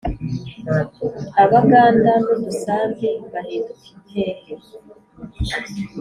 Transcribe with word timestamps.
abaganda 1.43 2.11
n’udusambi 2.23 3.09
bahinduka 3.31 3.85
impehe 3.93 4.53